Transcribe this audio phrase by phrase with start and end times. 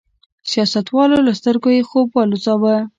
[0.51, 2.75] سیاستوالو له سترګو یې خوب والوځاوه.